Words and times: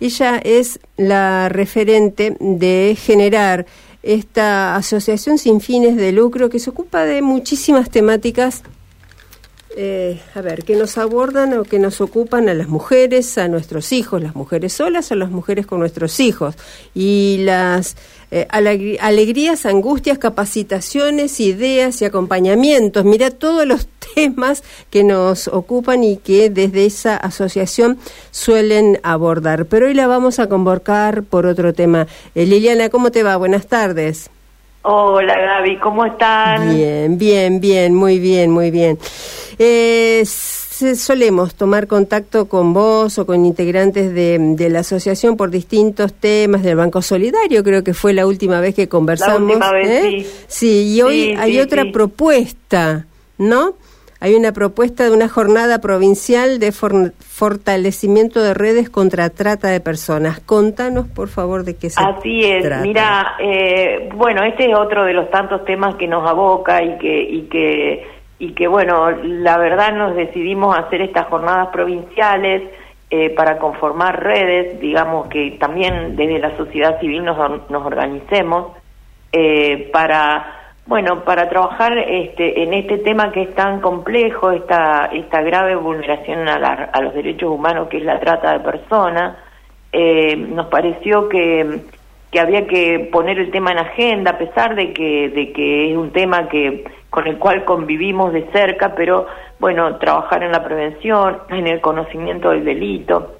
Ella 0.00 0.38
es 0.38 0.78
la 0.96 1.48
referente 1.48 2.36
de 2.38 2.96
generar 3.00 3.66
esta 4.02 4.76
asociación 4.76 5.38
sin 5.38 5.60
fines 5.60 5.96
de 5.96 6.12
lucro 6.12 6.48
que 6.48 6.58
se 6.58 6.70
ocupa 6.70 7.04
de 7.04 7.22
muchísimas 7.22 7.90
temáticas 7.90 8.62
eh, 9.78 10.20
a 10.34 10.40
ver, 10.40 10.64
que 10.64 10.74
nos 10.74 10.96
abordan 10.96 11.52
o 11.58 11.64
que 11.64 11.78
nos 11.78 12.00
ocupan 12.00 12.48
a 12.48 12.54
las 12.54 12.68
mujeres, 12.68 13.36
a 13.36 13.46
nuestros 13.46 13.92
hijos, 13.92 14.22
las 14.22 14.34
mujeres 14.34 14.72
solas 14.72 15.12
o 15.12 15.14
las 15.14 15.30
mujeres 15.30 15.66
con 15.66 15.80
nuestros 15.80 16.18
hijos. 16.18 16.54
Y 16.94 17.40
las 17.40 17.94
eh, 18.30 18.46
alegrías, 18.48 19.66
angustias, 19.66 20.16
capacitaciones, 20.16 21.40
ideas 21.40 22.00
y 22.00 22.06
acompañamientos. 22.06 23.04
Mira 23.04 23.30
todos 23.30 23.66
los 23.66 23.86
temas 24.14 24.62
que 24.90 25.04
nos 25.04 25.46
ocupan 25.48 26.02
y 26.04 26.16
que 26.16 26.48
desde 26.48 26.86
esa 26.86 27.16
asociación 27.16 27.98
suelen 28.30 28.98
abordar. 29.02 29.66
Pero 29.66 29.88
hoy 29.88 29.94
la 29.94 30.06
vamos 30.06 30.38
a 30.38 30.48
convocar 30.48 31.22
por 31.22 31.44
otro 31.44 31.74
tema. 31.74 32.06
Eh, 32.34 32.46
Liliana, 32.46 32.88
¿cómo 32.88 33.10
te 33.12 33.22
va? 33.22 33.36
Buenas 33.36 33.66
tardes. 33.66 34.30
Hola 34.88 35.36
Gaby, 35.36 35.78
¿cómo 35.78 36.06
están? 36.06 36.76
Bien, 36.76 37.18
bien, 37.18 37.60
bien, 37.60 37.92
muy 37.92 38.20
bien, 38.20 38.52
muy 38.52 38.70
bien. 38.70 38.96
Eh, 39.58 40.22
solemos 40.24 41.56
tomar 41.56 41.88
contacto 41.88 42.46
con 42.46 42.72
vos 42.72 43.18
o 43.18 43.26
con 43.26 43.44
integrantes 43.44 44.14
de, 44.14 44.68
la 44.70 44.78
asociación 44.80 45.36
por 45.36 45.50
distintos 45.50 46.12
temas 46.12 46.62
del 46.62 46.76
Banco 46.76 47.02
Solidario, 47.02 47.64
creo 47.64 47.82
que 47.82 47.94
fue 47.94 48.12
la 48.12 48.28
última 48.28 48.60
vez 48.60 48.76
que 48.76 48.88
conversamos. 48.88 49.40
La 49.40 49.46
última 49.46 49.72
vez, 49.72 49.88
¿eh? 49.88 50.02
sí. 50.12 50.26
Sí, 50.46 50.94
y 50.94 51.02
hoy 51.02 51.34
hay 51.36 51.58
otra 51.58 51.86
propuesta, 51.92 53.06
¿no? 53.38 53.74
Hay 54.20 54.34
una 54.34 54.52
propuesta 54.52 55.04
de 55.04 55.10
una 55.10 55.28
jornada 55.28 55.80
provincial 55.80 56.58
de 56.58 56.72
fortalecimiento 56.72 58.42
de 58.42 58.54
redes 58.54 58.88
contra 58.90 59.30
trata 59.30 59.68
de 59.68 59.80
personas. 59.80 60.40
Contanos, 60.40 61.06
por 61.06 61.28
favor, 61.28 61.64
de 61.64 61.76
qué 61.76 61.90
se 61.90 61.96
trata. 61.96 62.18
Así 62.18 62.44
es. 62.44 62.80
Mira, 62.82 63.36
eh, 63.38 64.08
bueno, 64.14 64.42
este 64.44 64.70
es 64.70 64.76
otro 64.76 65.04
de 65.04 65.12
los 65.12 65.30
tantos 65.30 65.64
temas 65.64 65.96
que 65.96 66.08
nos 66.08 66.28
aboca 66.28 66.82
y 66.82 66.98
que 66.98 67.20
y 67.22 67.42
que 67.42 68.06
y 68.38 68.52
que 68.52 68.68
bueno, 68.68 69.10
la 69.10 69.56
verdad 69.58 69.94
nos 69.94 70.14
decidimos 70.14 70.76
hacer 70.78 71.00
estas 71.00 71.26
jornadas 71.26 71.68
provinciales 71.68 72.62
eh, 73.08 73.30
para 73.30 73.58
conformar 73.58 74.22
redes, 74.22 74.80
digamos 74.80 75.28
que 75.28 75.52
también 75.60 76.16
desde 76.16 76.38
la 76.38 76.56
sociedad 76.56 76.98
civil 77.00 77.24
nos, 77.24 77.38
nos 77.70 77.86
organicemos 77.86 78.72
eh, 79.32 79.88
para 79.92 80.65
bueno, 80.86 81.24
para 81.24 81.48
trabajar 81.48 81.98
este, 81.98 82.62
en 82.62 82.72
este 82.72 82.98
tema 82.98 83.32
que 83.32 83.42
es 83.42 83.54
tan 83.54 83.80
complejo, 83.80 84.52
esta, 84.52 85.06
esta 85.06 85.42
grave 85.42 85.74
vulneración 85.74 86.48
a, 86.48 87.00
los 87.02 87.12
derechos 87.12 87.50
humanos 87.50 87.88
que 87.88 87.98
es 87.98 88.04
la 88.04 88.20
trata 88.20 88.52
de 88.52 88.60
personas, 88.60 89.36
eh, 89.92 90.36
nos 90.36 90.66
pareció 90.66 91.28
que, 91.28 91.80
que 92.30 92.38
había 92.38 92.68
que 92.68 93.08
poner 93.10 93.38
el 93.38 93.50
tema 93.50 93.72
en 93.72 93.78
agenda, 93.78 94.32
a 94.32 94.38
pesar 94.38 94.76
de 94.76 94.92
que, 94.92 95.28
de 95.28 95.52
que 95.52 95.90
es 95.90 95.96
un 95.96 96.12
tema 96.12 96.48
que 96.48 96.84
con 97.10 97.26
el 97.26 97.38
cual 97.38 97.64
convivimos 97.64 98.32
de 98.32 98.46
cerca, 98.52 98.94
pero 98.94 99.26
bueno, 99.58 99.96
trabajar 99.96 100.44
en 100.44 100.52
la 100.52 100.62
prevención, 100.62 101.38
en 101.48 101.66
el 101.66 101.80
conocimiento 101.80 102.50
del 102.50 102.64
delito, 102.64 103.38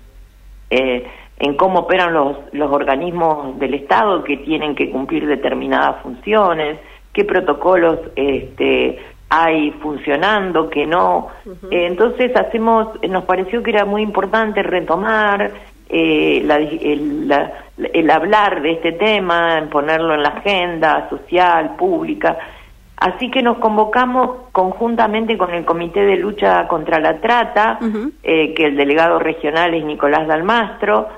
eh, 0.71 1.07
en 1.39 1.57
cómo 1.57 1.81
operan 1.81 2.15
los, 2.15 2.39
los 2.53 2.73
organismos 2.73 3.59
del 3.59 3.75
Estado 3.75 4.25
que 4.25 4.39
tienen 4.39 4.75
que 4.75 4.91
cumplir 4.91 5.27
determinadas 5.27 6.03
funciones, 6.03 6.81
qué 7.17 7.25
protocolos 7.25 7.99
este, 8.15 8.99
hay 9.31 9.71
funcionando, 9.81 10.69
que 10.69 10.87
no. 10.87 11.29
Eh, 11.71 11.87
entonces 11.87 12.31
hacemos, 12.37 12.89
nos 13.09 13.25
pareció 13.25 13.63
que 13.63 13.71
era 13.71 13.87
muy 13.87 14.03
importante 14.03 14.63
retomar 14.63 15.51
eh, 15.89 16.47
el, 16.47 18.11
hablar 18.11 18.61
de 18.61 18.73
este 18.73 18.93
tema, 18.93 19.67
ponerlo 19.71 20.13
en 20.15 20.25
la 20.25 20.29
agenda 20.29 21.09
social, 21.09 21.75
pública. 21.77 22.37
Así 22.99 23.31
que 23.31 23.43
nos 23.43 23.57
convocamos 23.59 24.49
conjuntamente 24.53 25.39
con 25.39 25.55
el 25.55 25.65
Comité 25.65 26.01
de 26.01 26.17
Lucha 26.17 26.69
contra 26.69 27.01
la 27.01 27.19
Trata, 27.19 27.79
eh, 28.23 28.53
que 28.53 28.67
el 28.67 28.77
delegado 28.77 29.19
regional 29.19 29.73
es 29.73 29.85
Nicolás 29.87 30.27
Dalmastro, 30.27 31.09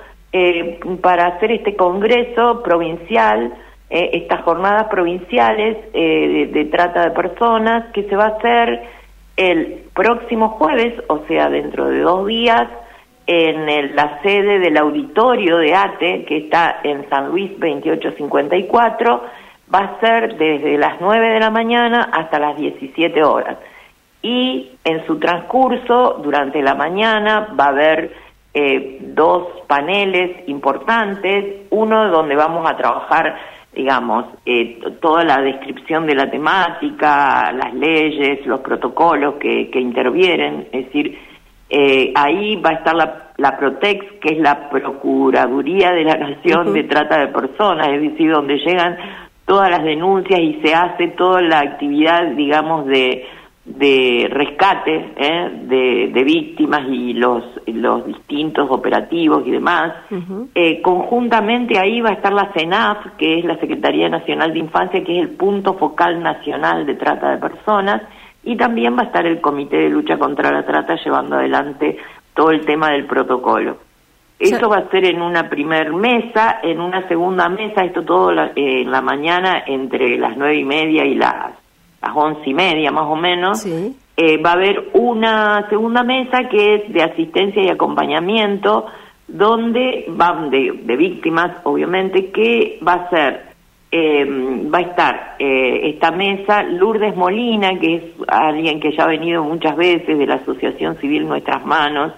para 1.01 1.27
hacer 1.29 1.51
este 1.53 1.75
congreso 1.75 2.63
provincial 2.63 3.53
eh, 3.91 4.11
estas 4.13 4.43
jornadas 4.43 4.89
provinciales 4.89 5.79
eh, 5.95 6.51
de, 6.53 6.65
trata 6.67 7.05
de 7.05 7.11
personas 7.13 7.93
que 7.93 8.05
se 8.05 8.17
va 8.17 8.25
a 8.25 8.37
hacer 8.37 8.83
el 9.37 9.85
próximo 9.95 10.51
jueves, 10.51 10.95
o 11.09 11.25
sea, 11.27 11.49
dentro 11.49 11.89
de 11.89 12.01
dos 12.01 12.27
días, 12.27 12.69
en 13.27 13.95
la 13.95 14.21
sede 14.23 14.59
del 14.59 14.77
auditorio 14.79 15.59
de 15.59 15.75
ATE, 15.75 16.25
que 16.25 16.39
está 16.39 16.81
en 16.83 17.09
San 17.09 17.29
Luis 17.29 17.51
2854, 17.53 19.23
va 19.73 19.79
a 19.79 20.01
ser 20.01 20.37
desde 20.37 20.79
las 20.79 21.01
9 21.01 21.29
de 21.35 21.41
la 21.41 21.51
mañana 21.51 22.11
hasta 22.13 22.39
las 22.39 22.57
17 22.57 23.23
horas. 23.23 23.59
Y 24.23 24.73
en 24.85 25.07
su 25.07 25.19
transcurso, 25.19 26.21
durante 26.23 26.63
la 26.63 26.75
mañana, 26.75 27.55
va 27.59 27.67
a 27.67 27.69
haber 27.69 28.13
eh, 28.55 28.99
dos 29.01 29.47
paneles 29.67 30.49
importantes, 30.49 31.67
uno 31.71 32.09
donde 32.09 32.35
vamos 32.35 32.69
a 32.69 32.77
trabajar 32.77 33.39
digamos, 33.75 34.27
eh, 34.45 34.81
toda 35.01 35.25
la 35.25 35.41
descripción 35.41 36.07
de 36.07 36.15
la 36.15 36.31
temática, 36.31 37.53
las 37.53 37.75
leyes, 37.75 38.45
los 38.47 38.61
protocolos 38.61 39.35
que, 39.35 39.71
que 39.71 39.81
intervienen, 39.81 40.69
es 40.73 40.87
decir, 40.87 41.19
eh, 41.71 42.13
ahí 42.15 42.57
va 42.57 42.71
a 42.71 42.75
estar 42.75 42.95
la, 42.95 43.33
la, 43.37 43.59
Protex, 43.59 44.05
que 44.23 44.35
es 44.35 44.39
la 44.39 44.71
Procuraduría 44.71 45.93
de 45.93 46.05
la 46.05 46.17
Nación 46.17 46.73
de 46.73 46.85
Trata 46.85 47.19
de 47.19 47.29
Personas, 47.29 47.89
es 47.89 48.01
decir, 48.01 48.33
donde 48.33 48.57
llegan 48.57 48.97
todas 49.45 49.71
las 49.71 49.85
denuncias 49.85 50.41
y 50.41 50.61
se 50.63 50.75
hace 50.75 51.09
toda 51.09 51.43
la 51.43 51.61
actividad, 51.61 52.27
digamos, 52.37 52.87
de 52.87 53.27
de 53.77 54.29
rescate 54.31 55.13
¿eh? 55.17 55.51
de, 56.13 56.25
víctimas 56.25 56.83
y 56.89 57.13
los, 57.13 57.45
los 57.67 58.07
distintos 58.07 58.71
operativos 58.71 59.47
y 59.47 59.51
demás. 59.51 59.93
Eh, 60.55 60.81
conjuntamente 60.83 61.79
ahí 61.79 62.01
va 62.01 62.11
a 62.11 62.15
estar 62.15 62.33
la 62.33 62.53
CENAF, 62.53 63.17
que 63.19 63.39
es 63.39 63.45
la 63.45 63.59
Secretaría 63.59 64.09
Nacional 64.09 64.53
de 64.53 64.59
Infancia, 64.59 65.05
que 65.05 65.19
es 65.19 65.23
el 65.23 65.37
punto 65.37 65.75
focal 65.75 66.23
nacional 66.23 66.87
de 66.87 66.95
trata 66.95 67.31
de 67.31 67.39
personas, 67.39 68.03
y 68.43 68.57
también 68.57 68.97
va 68.97 69.03
a 69.03 69.07
estar 69.07 69.27
el 69.27 69.41
Comité 69.41 69.77
de 69.77 69.91
Lucha 69.91 70.19
contra 70.19 70.51
la 70.51 70.65
Trata 70.65 70.97
llevando 70.97 71.37
adelante 71.37 71.99
todo 72.35 72.51
el 72.51 72.65
tema 72.65 72.91
del 72.91 73.05
protocolo. 73.05 73.77
Esto 74.39 74.69
va 74.69 74.77
a 74.77 74.91
ser 74.91 75.05
en 75.05 75.21
una 75.21 75.51
primer 75.51 75.93
mesa, 75.93 76.61
en 76.63 76.81
una 76.81 77.07
segunda 77.09 77.49
mesa, 77.49 77.85
esto 77.85 78.05
todo 78.05 78.33
eh, 78.33 78.53
en 78.55 78.91
la 78.91 79.03
mañana 79.03 79.65
entre 79.67 80.17
las 80.17 80.37
nueve 80.37 80.57
y 80.57 80.65
media 80.65 81.05
y 81.05 81.17
las 81.17 81.55
las 82.03 82.17
once 82.17 82.43
y 82.47 82.55
media 82.55 82.91
más 82.91 83.07
o 83.07 83.17
menos, 83.17 83.65
eh, 83.65 84.43
va 84.43 84.51
a 84.51 84.55
haber 84.55 84.91
una 84.95 85.69
segunda 85.69 86.03
mesa 86.03 86.49
que 86.49 86.75
es 86.75 86.93
de 86.93 87.03
asistencia 87.03 87.63
y 87.63 87.69
acompañamiento, 87.69 88.87
donde 89.27 90.07
van 90.09 90.51
de, 90.51 90.71
víctimas, 90.97 91.59
obviamente, 91.65 92.31
que 92.31 92.79
va 92.87 92.95
a 92.95 93.11
ser, 93.11 93.43
em, 93.91 94.73
va 94.73 94.79
a 94.79 94.83
estar 94.83 95.37
eh, 95.39 95.91
esta 95.91 96.11
mesa 96.11 96.63
Lourdes 96.63 97.15
Molina, 97.15 97.79
que 97.79 97.95
es 97.97 98.03
alguien 98.27 98.81
que 98.81 98.93
ya 98.97 99.05
ha 99.05 99.09
venido 99.09 99.45
muchas 99.45 99.77
veces 99.77 100.19
de 100.19 100.27
la 100.27 100.37
Asociación 100.37 100.97
Civil 100.97 101.29
Nuestras 101.29 101.65
Manos, 101.65 102.13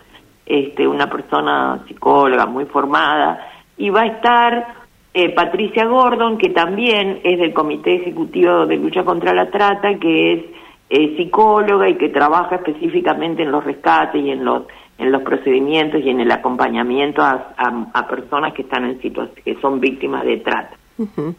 este, 0.46 0.86
una 0.86 1.08
persona 1.08 1.80
psicóloga 1.86 2.46
muy 2.46 2.64
formada, 2.66 3.46
y 3.76 3.90
va 3.90 4.02
a 4.02 4.06
estar 4.06 4.79
eh, 5.12 5.30
Patricia 5.30 5.86
Gordon, 5.86 6.38
que 6.38 6.50
también 6.50 7.20
es 7.24 7.38
del 7.38 7.52
Comité 7.52 7.96
Ejecutivo 7.96 8.66
de 8.66 8.76
Lucha 8.76 9.04
contra 9.04 9.34
la 9.34 9.50
Trata, 9.50 9.98
que 9.98 10.32
es 10.32 10.44
eh, 10.88 11.16
psicóloga 11.16 11.88
y 11.88 11.96
que 11.96 12.10
trabaja 12.10 12.56
específicamente 12.56 13.42
en 13.42 13.50
los 13.50 13.64
rescates 13.64 14.22
y 14.22 14.30
en 14.30 14.44
los 14.44 14.64
en 14.98 15.10
los 15.10 15.22
procedimientos 15.22 16.02
y 16.04 16.10
en 16.10 16.20
el 16.20 16.30
acompañamiento 16.30 17.22
a, 17.22 17.54
a, 17.56 18.06
personas 18.06 18.52
que 18.52 18.62
están 18.62 18.84
en 18.84 18.98
que 18.98 19.56
son 19.62 19.80
víctimas 19.80 20.24
de 20.24 20.36
trata. 20.38 20.76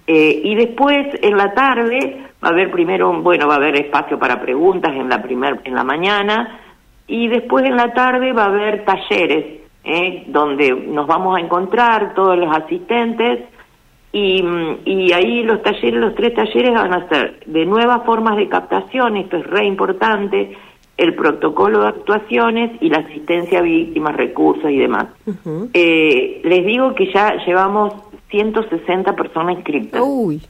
Eh, 0.07 0.41
y 0.43 0.55
después 0.55 1.07
en 1.21 1.37
la 1.37 1.53
tarde 1.53 2.23
va 2.43 2.47
a 2.47 2.51
haber 2.51 2.71
primero 2.71 3.13
bueno 3.21 3.47
va 3.47 3.53
a 3.53 3.57
haber 3.57 3.75
espacio 3.75 4.17
para 4.17 4.41
preguntas 4.41 4.91
en 4.95 5.07
la 5.07 5.21
primer 5.21 5.61
en 5.63 5.75
la 5.75 5.83
mañana 5.83 6.59
y 7.05 7.27
después 7.27 7.63
en 7.65 7.75
la 7.75 7.93
tarde 7.93 8.33
va 8.33 8.45
a 8.45 8.47
haber 8.47 8.83
talleres 8.83 9.61
donde 10.27 10.71
nos 10.71 11.05
vamos 11.05 11.37
a 11.37 11.41
encontrar 11.41 12.15
todos 12.15 12.37
los 12.37 12.55
asistentes 12.55 13.50
y, 14.13 14.43
y, 14.85 15.11
ahí 15.13 15.43
los 15.43 15.61
talleres, 15.63 15.99
los 15.99 16.15
tres 16.15 16.33
talleres 16.33 16.73
van 16.73 16.93
a 16.93 17.07
ser 17.07 17.39
de 17.45 17.65
nuevas 17.65 18.03
formas 18.05 18.35
de 18.37 18.49
captación, 18.49 19.15
esto 19.17 19.37
es 19.37 19.47
re 19.47 19.65
importante, 19.65 20.57
el 20.97 21.15
protocolo 21.15 21.81
de 21.81 21.87
actuaciones 21.87 22.71
y 22.81 22.89
la 22.89 22.99
asistencia 22.99 23.59
a 23.59 23.61
víctimas, 23.61 24.15
recursos 24.15 24.69
y 24.69 24.77
demás. 24.77 25.07
eh, 25.73 26.41
les 26.43 26.65
digo 26.65 26.93
que 26.93 27.11
ya 27.11 27.35
llevamos 27.45 27.93
160 28.29 29.15
personas 29.15 29.55
inscritas. 29.57 30.01
Uy. 30.03 30.41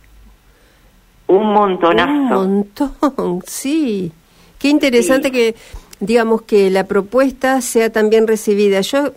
Un 1.28 1.54
montonazo. 1.54 2.42
Un 2.42 2.56
montón, 2.56 3.42
sí. 3.46 4.12
Qué 4.60 4.68
interesante 4.70 5.32
que, 5.32 5.56
digamos, 6.00 6.42
que 6.42 6.70
la 6.70 6.86
propuesta 6.86 7.62
sea 7.62 7.92
también 7.92 8.28
recibida. 8.28 8.82
Yo 8.82 9.14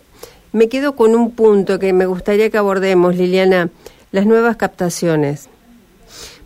Me 0.53 0.69
quedo 0.69 0.95
con 0.95 1.15
un 1.15 1.31
punto 1.31 1.79
que 1.79 1.91
me 1.91 2.05
gustaría 2.05 2.49
que 2.49 2.57
abordemos, 2.57 3.15
Liliana, 3.17 3.69
las 4.11 4.25
nuevas 4.25 4.55
captaciones. 4.55 5.49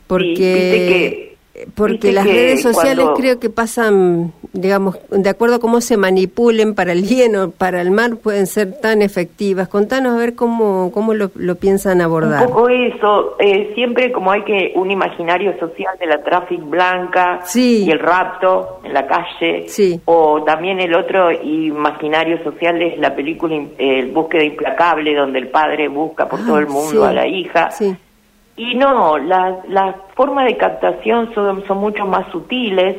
Porque 0.08 1.29
porque 1.76 2.12
las 2.12 2.26
redes 2.26 2.62
sociales 2.62 3.06
creo 3.16 3.40
que 3.40 3.50
pasan, 3.50 4.34
digamos, 4.54 4.98
de 5.10 5.30
acuerdo 5.30 5.56
a 5.56 5.60
cómo 5.60 5.82
se 5.82 5.98
manipulen 5.98 6.76
para 6.76 6.92
el 6.92 7.02
bien 7.02 7.36
o 7.36 7.52
para 7.52 7.82
el 7.82 7.92
mal, 7.92 8.18
pueden 8.18 8.48
ser 8.48 8.80
tan 8.80 9.02
efectivas. 9.02 9.68
Contanos 9.68 10.14
a 10.14 10.18
ver 10.18 10.36
cómo, 10.36 10.92
cómo 10.94 11.14
lo, 11.14 11.30
piensan 11.56 12.02
abordar. 12.02 12.48
Un 12.48 12.54
poco 12.54 12.70
eso, 12.70 13.36
eh, 13.40 13.72
siempre 13.76 14.12
como 14.12 14.32
hay 14.32 14.44
que 14.44 14.72
un 14.76 14.92
imaginario 14.92 15.58
social 15.60 15.98
de 16.00 16.06
la 16.06 16.24
tráfico 16.24 16.66
blanca 16.66 17.42
y 17.54 17.90
el 17.90 18.00
rapto 18.00 18.80
en 18.84 18.94
la 18.94 19.08
calle, 19.08 19.66
o 20.06 20.44
también 20.44 20.80
el 20.80 20.94
otro 20.96 21.32
imaginario 21.32 22.42
social 22.44 22.82
es 22.82 22.98
la 23.00 23.16
película 23.16 23.56
El 23.78 24.12
búsqueda 24.12 24.44
implacable, 24.44 25.16
donde 25.16 25.40
el 25.40 25.48
padre 25.50 25.88
busca 25.88 26.28
por 26.28 26.40
todo 26.46 26.60
el 26.60 26.66
ah, 26.66 26.72
mundo 26.72 27.06
a 27.06 27.14
la 27.14 27.28
hija. 27.28 27.70
Y 28.60 28.76
no, 28.76 29.18
las 29.18 29.96
formas 30.16 30.44
de 30.44 30.58
captación 30.58 31.34
son, 31.34 31.66
son 31.66 31.78
mucho 31.78 32.06
más 32.06 32.30
sutiles, 32.30 32.98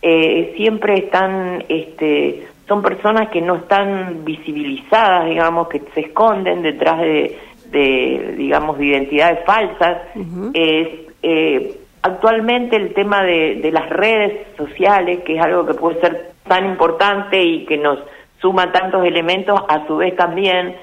eh, 0.00 0.52
siempre 0.56 0.94
están, 0.98 1.64
este, 1.68 2.46
son 2.68 2.80
personas 2.80 3.28
que 3.30 3.40
no 3.40 3.56
están 3.56 4.24
visibilizadas, 4.24 5.26
digamos, 5.26 5.66
que 5.66 5.82
se 5.94 6.02
esconden 6.02 6.62
detrás 6.62 7.00
de, 7.00 7.36
de 7.72 8.34
digamos, 8.38 8.78
de 8.78 8.86
identidades 8.86 9.44
falsas. 9.44 9.98
eh, 10.54 11.76
actualmente 12.02 12.76
el 12.76 12.94
tema 12.94 13.24
de, 13.24 13.56
de 13.56 13.72
las 13.72 13.90
redes 13.90 14.46
sociales, 14.56 15.24
que 15.24 15.34
es 15.34 15.42
algo 15.42 15.66
que 15.66 15.74
puede 15.74 16.00
ser 16.02 16.30
tan 16.46 16.66
importante 16.66 17.42
y 17.42 17.66
que 17.66 17.78
nos 17.78 17.98
suma 18.40 18.70
tantos 18.70 19.04
elementos, 19.04 19.60
a 19.68 19.84
su 19.88 19.96
vez 19.96 20.14
también 20.14 20.76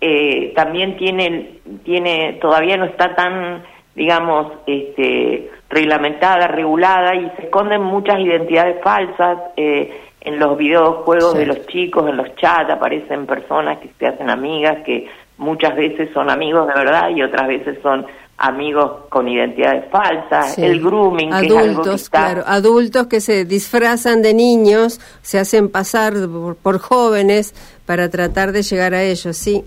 eh, 0.00 0.52
también 0.54 0.96
tiene, 0.96 1.60
tiene, 1.84 2.38
todavía 2.40 2.76
no 2.76 2.86
está 2.86 3.14
tan, 3.14 3.62
digamos, 3.94 4.52
este, 4.66 5.50
reglamentada, 5.68 6.46
regulada 6.48 7.14
y 7.14 7.30
se 7.36 7.44
esconden 7.44 7.82
muchas 7.82 8.18
identidades 8.18 8.82
falsas. 8.82 9.38
Eh, 9.56 10.06
en 10.22 10.38
los 10.38 10.56
videojuegos 10.58 11.34
de 11.34 11.46
los 11.46 11.66
chicos, 11.66 12.08
en 12.08 12.18
los 12.18 12.34
chats 12.36 12.70
aparecen 12.70 13.26
personas 13.26 13.78
que 13.78 13.90
se 13.98 14.06
hacen 14.06 14.28
amigas, 14.28 14.84
que 14.84 15.08
muchas 15.38 15.74
veces 15.74 16.10
son 16.12 16.28
amigos 16.28 16.66
de 16.68 16.74
verdad 16.74 17.08
y 17.08 17.22
otras 17.22 17.48
veces 17.48 17.78
son 17.82 18.04
amigos 18.36 19.06
con 19.08 19.28
identidades 19.28 19.84
falsas, 19.90 20.58
el 20.58 20.80
grooming, 20.80 21.32
adultos, 21.32 22.08
claro, 22.08 22.42
adultos 22.46 23.06
que 23.06 23.20
se 23.20 23.44
disfrazan 23.44 24.22
de 24.22 24.34
niños, 24.34 25.00
se 25.22 25.38
hacen 25.38 25.70
pasar 25.70 26.14
por 26.62 26.78
jóvenes 26.78 27.54
para 27.86 28.08
tratar 28.08 28.52
de 28.52 28.62
llegar 28.62 28.94
a 28.94 29.02
ellos, 29.02 29.36
sí. 29.36 29.64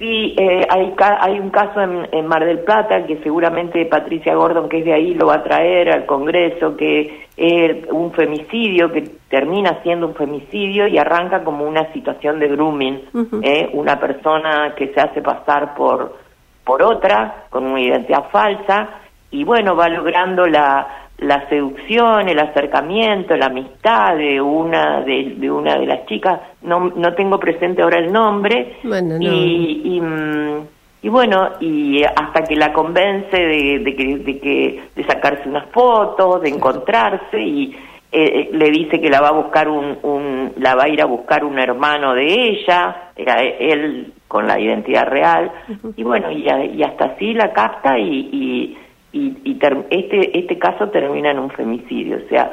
Sí, 0.00 0.34
eh, 0.38 0.66
hay, 0.70 0.94
hay 0.98 1.38
un 1.38 1.50
caso 1.50 1.78
en, 1.82 2.26
Mar 2.26 2.42
del 2.46 2.60
Plata 2.60 3.04
que 3.04 3.18
seguramente 3.22 3.84
Patricia 3.84 4.34
Gordon, 4.34 4.66
que 4.66 4.78
es 4.78 4.86
de 4.86 4.94
ahí, 4.94 5.12
lo 5.12 5.26
va 5.26 5.34
a 5.34 5.42
traer 5.42 5.92
al 5.92 6.06
Congreso, 6.06 6.74
que 6.74 7.26
es 7.36 7.86
un 7.92 8.10
femicidio 8.12 8.90
que 8.90 9.02
termina 9.28 9.82
siendo 9.82 10.06
un 10.06 10.14
femicidio 10.14 10.86
y 10.88 10.96
arranca 10.96 11.44
como 11.44 11.66
una 11.66 11.92
situación 11.92 12.38
de 12.38 12.48
grooming, 12.48 13.02
eh, 13.42 13.68
una 13.74 14.00
persona 14.00 14.74
que 14.74 14.88
se 14.94 15.00
hace 15.02 15.20
pasar 15.20 15.74
por, 15.74 16.16
por 16.64 16.82
otra, 16.82 17.44
con 17.50 17.66
una 17.66 17.82
identidad 17.82 18.30
falsa, 18.30 18.88
y 19.30 19.44
bueno, 19.44 19.76
va 19.76 19.90
logrando 19.90 20.46
la, 20.46 21.09
la 21.20 21.48
seducción, 21.48 22.28
el 22.28 22.38
acercamiento, 22.38 23.36
la 23.36 23.46
amistad 23.46 24.16
de 24.16 24.40
una 24.40 25.02
de, 25.02 25.50
una 25.50 25.78
de 25.78 25.86
las 25.86 26.06
chicas, 26.06 26.40
no, 26.62 26.92
no 26.96 27.14
tengo 27.14 27.38
presente 27.38 27.82
ahora 27.82 27.98
el 27.98 28.10
nombre, 28.10 28.76
y, 28.82 30.00
mm, 30.00 30.66
y, 31.02 31.08
bueno, 31.08 31.50
y 31.60 32.02
hasta 32.02 32.42
que 32.42 32.56
la 32.56 32.72
convence 32.72 33.36
de, 33.36 33.94
que, 33.96 34.16
de, 34.16 34.38
que, 34.38 34.82
de 34.96 35.04
sacarse 35.04 35.48
unas 35.48 35.66
fotos, 35.66 36.40
de 36.40 36.48
encontrarse, 36.48 37.38
y 37.38 37.76
eh, 38.12 38.24
eh, 38.24 38.50
le 38.52 38.70
dice 38.70 38.98
que 38.98 39.10
la 39.10 39.20
va 39.20 39.28
a 39.28 39.32
buscar 39.32 39.68
un, 39.68 39.98
un, 40.02 40.52
la 40.56 40.74
va 40.74 40.84
a 40.84 40.88
ir 40.88 41.02
a 41.02 41.06
buscar 41.06 41.44
un 41.44 41.58
hermano 41.58 42.14
de 42.14 42.26
ella, 42.26 43.10
era 43.14 43.42
él 43.42 44.14
con 44.26 44.46
la 44.46 44.58
identidad 44.58 45.06
real, 45.06 45.52
y 45.96 46.02
bueno, 46.02 46.30
y, 46.30 46.46
y 46.48 46.82
hasta 46.82 47.06
así 47.06 47.34
la 47.34 47.52
capta 47.52 47.98
y 47.98 48.74
y, 49.12 49.36
y 49.44 49.58
este, 49.90 50.38
este 50.38 50.58
caso 50.58 50.88
termina 50.88 51.30
en 51.30 51.38
un 51.38 51.50
femicidio. 51.50 52.18
O 52.24 52.28
sea, 52.28 52.50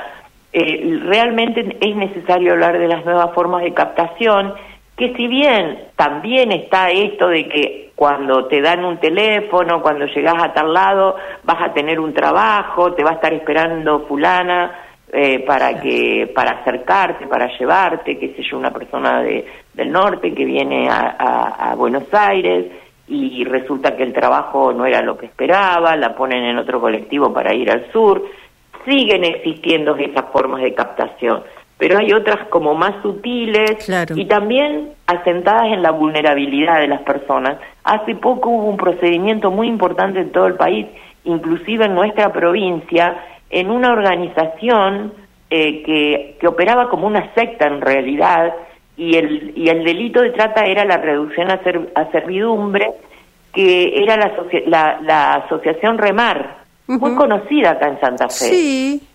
eh, 0.54 1.00
realmente 1.04 1.78
es 1.82 1.96
necesario 1.96 2.54
hablar 2.54 2.80
de 2.80 2.88
las 2.88 3.06
nuevas 3.06 3.34
formas 3.34 3.64
de 3.64 3.74
captación, 3.74 4.54
que 4.96 5.14
si 5.16 5.28
bien 5.28 5.80
también 5.96 6.52
está 6.52 6.90
esto 6.90 7.28
de 7.28 7.48
que 7.48 7.92
cuando 7.96 8.46
te 8.46 8.62
dan 8.62 8.84
un 8.84 8.98
teléfono, 8.98 9.82
cuando 9.82 10.06
llegas 10.06 10.36
a 10.42 10.54
tal 10.54 10.74
lado, 10.74 11.16
vas 11.44 11.62
a 11.62 11.74
tener 11.74 12.00
un 12.00 12.14
trabajo, 12.14 12.94
te 12.94 13.04
va 13.04 13.12
a 13.12 13.16
estar 13.16 13.34
esperando 13.34 14.06
fulana 14.08 14.72
eh, 15.12 15.40
para 15.40 15.80
que 15.80 16.32
para 16.34 16.62
acercarte, 16.62 17.28
para 17.28 17.56
llevarte, 17.58 18.18
qué 18.18 18.34
sé 18.36 18.44
yo, 18.44 18.58
una 18.58 18.72
persona 18.72 19.22
de, 19.22 19.46
del 19.74 19.92
norte 19.92 20.34
que 20.34 20.46
viene 20.46 20.88
a 20.90 21.76
Buenos 21.76 22.12
Aires 22.14 22.66
y 23.08 23.46
resulta 23.46 23.96
que 23.96 24.04
el 24.04 24.14
trabajo 24.14 24.74
no 24.74 24.86
era 24.86 25.02
lo 25.02 25.18
que 25.18 25.28
esperaba, 25.28 25.96
la 25.96 26.14
ponen 26.16 26.44
en 26.44 26.58
otro 26.58 26.82
colectivo 26.82 27.34
para 27.34 27.54
ir 27.54 27.72
al 27.72 27.90
sur. 27.92 28.24
Siguen 28.86 29.24
existiendo 29.24 29.96
esas 29.96 30.26
formas 30.32 30.62
de 30.62 30.74
captación, 30.74 31.44
pero 31.78 32.00
hay 32.00 32.12
otras 32.12 32.48
como 32.50 32.74
más 32.74 33.02
sutiles 33.02 33.90
y 34.16 34.26
también 34.26 34.90
asentadas 35.06 35.66
en 35.68 35.82
la 35.82 35.92
vulnerabilidad 35.92 36.80
de 36.80 36.88
las 36.88 37.02
personas. 37.02 37.58
Hace 37.84 38.16
poco 38.16 38.50
hubo 38.50 38.70
un 38.70 38.78
procedimiento 38.78 39.52
muy 39.52 39.68
importante 39.68 40.20
en 40.20 40.32
todo 40.32 40.48
el 40.48 40.56
país, 40.56 40.88
inclusive 41.24 41.86
en 41.86 41.96
nuestra 41.96 42.34
provincia, 42.34 43.24
en 43.50 43.72
una 43.72 43.94
organización 43.94 45.14
eh, 45.50 45.82
que, 45.84 46.38
que 46.40 46.48
operaba 46.48 46.90
como 46.90 47.08
una 47.08 47.34
secta 47.34 47.68
en 47.68 47.80
realidad, 47.80 48.54
y 48.98 49.16
el, 49.16 49.54
y 49.56 49.70
el 49.70 49.84
delito 49.84 50.22
de 50.22 50.32
trata 50.32 50.66
era 50.66 50.84
la 50.84 50.98
reducción 50.98 51.52
a, 51.52 51.62
a 51.96 52.12
servidumbre, 52.12 52.92
que 53.54 54.04
era 54.04 54.18
la, 54.66 55.00
la, 55.02 55.34
asociación 55.36 55.98
Remar, 55.98 56.58
muy 56.88 57.16
conocida 57.16 57.72
acá 57.72 57.90
en 57.90 58.00
Santa 58.00 58.28
Fe. 58.28 58.46
Sí. 58.46 59.08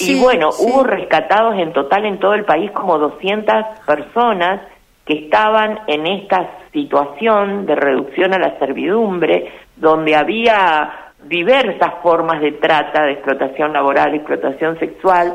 Y 0.00 0.20
bueno, 0.20 0.50
hubo 0.58 0.82
rescatados 0.82 1.58
en 1.58 1.72
total 1.72 2.04
en 2.04 2.18
todo 2.18 2.34
el 2.34 2.44
país 2.44 2.70
como 2.72 2.98
200 2.98 3.54
personas 3.86 4.60
que 5.06 5.14
estaban 5.14 5.80
en 5.86 6.06
esta 6.06 6.50
situación 6.72 7.64
de 7.64 7.76
reducción 7.76 8.34
a 8.34 8.38
la 8.38 8.58
servidumbre, 8.58 9.52
donde 9.76 10.16
había 10.16 11.12
diversas 11.24 11.94
formas 12.02 12.40
de 12.40 12.52
trata, 12.52 13.04
de 13.04 13.12
explotación 13.12 13.72
laboral, 13.72 14.14
explotación 14.14 14.78
sexual, 14.78 15.34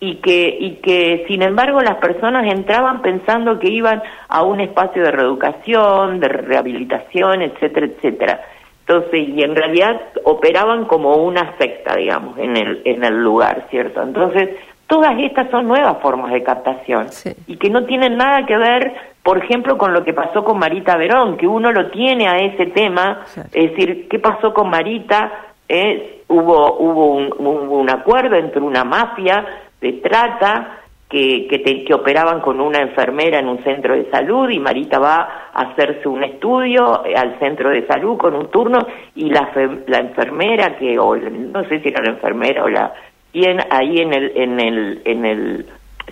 y 0.00 0.16
que, 0.16 0.56
y 0.60 0.76
que 0.76 1.24
sin 1.28 1.42
embargo 1.42 1.80
las 1.80 1.96
personas 1.96 2.46
entraban 2.52 3.00
pensando 3.00 3.58
que 3.58 3.70
iban 3.70 4.02
a 4.28 4.42
un 4.42 4.60
espacio 4.60 5.02
de 5.02 5.10
reeducación, 5.10 6.20
de 6.20 6.28
rehabilitación, 6.28 7.42
etcétera, 7.42 7.86
etcétera. 7.86 8.40
Entonces, 8.86 9.28
y 9.28 9.42
en 9.42 9.56
realidad 9.56 9.98
operaban 10.24 10.84
como 10.84 11.16
una 11.16 11.56
secta, 11.56 11.96
digamos, 11.96 12.36
en 12.38 12.56
el, 12.56 12.82
en 12.84 13.02
el 13.02 13.14
lugar, 13.22 13.66
¿cierto? 13.70 14.02
Entonces, 14.02 14.50
todas 14.86 15.14
estas 15.18 15.50
son 15.50 15.66
nuevas 15.66 15.96
formas 16.02 16.32
de 16.32 16.42
captación 16.42 17.06
y 17.46 17.56
que 17.56 17.70
no 17.70 17.84
tienen 17.84 18.18
nada 18.18 18.44
que 18.44 18.58
ver, 18.58 18.92
por 19.22 19.42
ejemplo, 19.42 19.78
con 19.78 19.94
lo 19.94 20.04
que 20.04 20.12
pasó 20.12 20.44
con 20.44 20.58
Marita 20.58 20.98
Verón, 20.98 21.38
que 21.38 21.46
uno 21.46 21.72
lo 21.72 21.90
tiene 21.90 22.28
a 22.28 22.36
ese 22.40 22.66
tema, 22.66 23.24
es 23.52 23.70
decir, 23.70 24.06
¿qué 24.10 24.18
pasó 24.18 24.52
con 24.52 24.68
Marita? 24.68 25.32
Eh, 25.66 26.22
hubo 26.28 26.76
hubo 26.78 27.06
un, 27.06 27.32
un 27.38 27.90
acuerdo 27.90 28.36
entre 28.36 28.60
una 28.60 28.84
mafia 28.84 29.46
de 29.84 29.92
trata 30.00 30.80
que, 31.08 31.46
que, 31.46 31.84
que, 31.84 31.94
operaban 31.94 32.40
con 32.40 32.60
una 32.60 32.80
enfermera 32.80 33.38
en 33.38 33.46
un 33.46 33.62
centro 33.62 33.94
de 33.94 34.10
salud 34.10 34.48
y 34.48 34.58
Marita 34.58 34.98
va 34.98 35.50
a 35.52 35.60
hacerse 35.62 36.08
un 36.08 36.24
estudio 36.24 37.04
al 37.04 37.38
centro 37.38 37.70
de 37.70 37.86
salud 37.86 38.16
con 38.16 38.34
un 38.34 38.50
turno 38.50 38.78
y 39.14 39.28
la, 39.28 39.52
la 39.86 39.98
enfermera 39.98 40.76
que 40.76 40.98
o 40.98 41.14
no 41.14 41.62
sé 41.68 41.80
si 41.80 41.88
era 41.88 42.02
la 42.02 42.12
enfermera 42.12 42.64
o 42.64 42.68
la 42.68 42.94
quien 43.30 43.58
ahí 43.70 43.98
en 43.98 44.14
el 44.14 44.32
en 44.34 44.60
el 44.60 45.02
en 45.04 45.24
el 45.26 45.66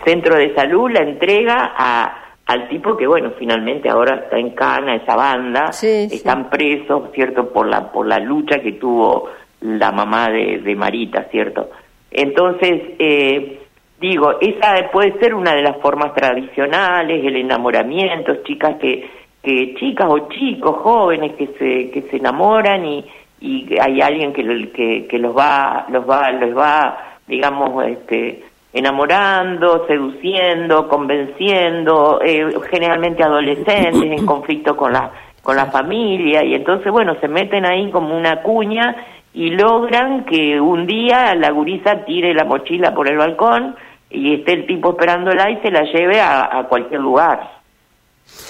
centro 0.04 0.36
de 0.36 0.54
salud 0.54 0.90
la 0.90 1.00
entrega 1.00 1.72
a 1.76 2.18
al 2.46 2.68
tipo 2.68 2.96
que 2.96 3.06
bueno 3.06 3.32
finalmente 3.38 3.88
ahora 3.88 4.16
está 4.16 4.38
en 4.38 4.50
cana 4.50 4.96
esa 4.96 5.16
banda 5.16 5.70
están 5.70 6.50
presos 6.50 7.10
cierto 7.14 7.50
por 7.50 7.66
la 7.66 7.90
por 7.90 8.06
la 8.06 8.18
lucha 8.18 8.60
que 8.60 8.72
tuvo 8.72 9.30
la 9.62 9.90
mamá 9.90 10.28
de, 10.28 10.58
de 10.58 10.76
Marita 10.76 11.24
cierto 11.30 11.70
entonces 12.10 12.82
eh, 12.98 13.61
Digo, 14.02 14.40
esa 14.40 14.90
puede 14.90 15.16
ser 15.20 15.32
una 15.32 15.54
de 15.54 15.62
las 15.62 15.76
formas 15.76 16.12
tradicionales, 16.12 17.24
el 17.24 17.36
enamoramiento, 17.36 18.42
chicas 18.42 18.74
que, 18.80 19.08
que 19.40 19.76
chicas 19.76 20.08
o 20.10 20.28
chicos 20.28 20.76
jóvenes 20.78 21.34
que 21.36 21.46
se 21.56 21.88
que 21.92 22.02
se 22.10 22.16
enamoran 22.16 22.84
y, 22.84 23.04
y 23.40 23.78
hay 23.78 24.00
alguien 24.00 24.32
que, 24.32 24.42
que, 24.72 25.06
que 25.06 25.18
los 25.18 25.36
va 25.36 25.86
los 25.88 26.02
va 26.04 26.32
los 26.32 26.50
va 26.58 26.98
digamos 27.28 27.84
este 27.86 28.42
enamorando, 28.72 29.86
seduciendo, 29.86 30.88
convenciendo, 30.88 32.20
eh, 32.24 32.44
generalmente 32.72 33.22
adolescentes 33.22 34.02
en 34.02 34.26
conflicto 34.26 34.76
con 34.76 34.94
la 34.94 35.12
con 35.44 35.54
la 35.54 35.66
familia 35.66 36.44
y 36.44 36.54
entonces 36.54 36.90
bueno 36.90 37.14
se 37.20 37.28
meten 37.28 37.64
ahí 37.66 37.88
como 37.92 38.16
una 38.16 38.42
cuña 38.42 38.96
y 39.32 39.50
logran 39.50 40.24
que 40.24 40.60
un 40.60 40.88
día 40.88 41.36
la 41.36 41.52
gurisa 41.52 42.04
tire 42.04 42.34
la 42.34 42.44
mochila 42.44 42.92
por 42.94 43.08
el 43.08 43.16
balcón 43.16 43.76
y 44.12 44.34
esté 44.34 44.52
el 44.52 44.66
tipo 44.66 44.90
esperándola 44.90 45.50
y 45.50 45.58
se 45.58 45.70
la 45.70 45.82
lleve 45.84 46.20
a, 46.20 46.66
cualquier 46.68 47.00
lugar. 47.00 47.50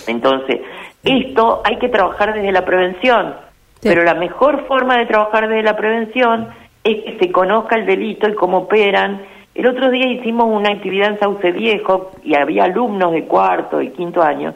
Entonces, 0.06 0.60
esto 1.04 1.62
hay 1.64 1.78
que 1.78 1.88
trabajar 1.88 2.34
desde 2.34 2.52
la 2.52 2.64
prevención, 2.64 3.34
pero 3.80 4.04
la 4.04 4.14
mejor 4.14 4.66
forma 4.66 4.98
de 4.98 5.06
trabajar 5.06 5.48
desde 5.48 5.62
la 5.62 5.76
prevención 5.76 6.48
es 6.84 7.04
que 7.04 7.18
se 7.18 7.32
conozca 7.32 7.76
el 7.76 7.86
delito 7.86 8.28
y 8.28 8.34
cómo 8.34 8.58
operan. 8.58 9.22
El 9.54 9.66
otro 9.66 9.90
día 9.90 10.06
hicimos 10.08 10.46
una 10.46 10.70
actividad 10.70 11.10
en 11.10 11.18
Sauce 11.18 11.52
Viejo 11.52 12.12
y 12.22 12.34
había 12.34 12.64
alumnos 12.64 13.12
de 13.12 13.24
cuarto 13.24 13.80
y 13.80 13.90
quinto 13.90 14.22
año. 14.22 14.54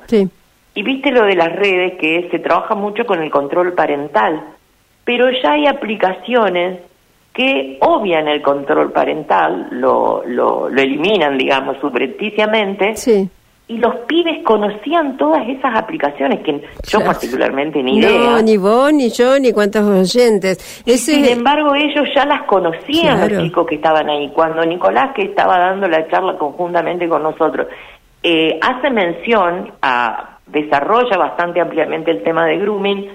Y 0.75 0.82
viste 0.82 1.10
lo 1.10 1.25
de 1.25 1.34
las 1.34 1.54
redes, 1.54 1.98
que 1.98 2.28
se 2.30 2.38
trabaja 2.38 2.75
mucho 2.75 3.04
con 3.06 3.22
el 3.22 3.30
control 3.30 3.72
parental 3.72 4.42
pero 5.06 5.30
ya 5.30 5.52
hay 5.52 5.66
aplicaciones 5.66 6.80
que 7.37 7.76
obvian 7.83 8.26
el 8.28 8.40
control 8.40 8.90
parental, 8.93 9.69
lo, 9.71 10.23
lo, 10.26 10.69
eliminan, 10.69 11.37
digamos, 11.37 11.76
subrepticiamente, 11.83 12.97
sí. 12.97 13.28
y 13.69 13.76
los 13.76 13.95
pibes 14.07 14.43
conocían 14.43 15.19
todas 15.19 15.47
esas 15.47 15.76
aplicaciones 15.76 16.40
que 16.40 16.62
yo 16.88 17.05
particularmente 17.05 17.83
ni 17.83 17.99
idea. 17.99 18.11
No, 18.11 18.40
ni 18.40 18.57
vos, 18.57 18.90
ni 18.90 19.11
yo, 19.11 19.38
ni 19.38 19.52
cuántos 19.52 19.85
oyentes. 19.85 20.57
Sin 20.87 21.26
embargo, 21.26 21.75
ellos 21.75 22.09
ya 22.14 22.25
las 22.25 22.45
conocían, 22.45 23.21
los 23.21 23.43
chicos 23.43 23.66
que 23.66 23.75
estaban 23.75 24.09
ahí. 24.09 24.31
Cuando 24.31 24.64
Nicolás, 24.64 25.11
que 25.14 25.25
estaba 25.25 25.59
dando 25.59 25.87
la 25.88 26.09
charla 26.09 26.38
conjuntamente 26.38 27.07
con 27.07 27.23
nosotros, 27.23 27.66
eh, 28.23 28.59
hace 28.62 28.88
mención 28.88 29.73
a, 29.83 30.38
desarrolla 30.47 31.19
bastante 31.19 31.61
ampliamente 31.61 32.11
el 32.12 32.23
tema 32.23 32.47
de 32.47 32.57
grooming, 32.57 33.11